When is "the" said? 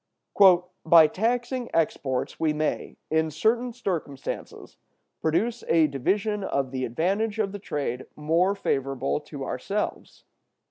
6.71-6.85, 7.51-7.59